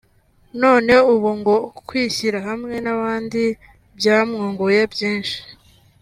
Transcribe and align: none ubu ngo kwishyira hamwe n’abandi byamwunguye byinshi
none 0.61 0.93
ubu 1.13 1.29
ngo 1.39 1.55
kwishyira 1.87 2.37
hamwe 2.47 2.73
n’abandi 2.85 3.41
byamwunguye 3.97 4.81
byinshi 4.93 5.37